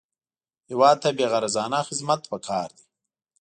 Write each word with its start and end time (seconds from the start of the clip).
هېواد 0.69 0.97
ته 1.03 1.09
بېغرضانه 1.17 1.79
خدمت 1.87 2.21
پکار 2.31 2.69
دی 2.77 2.85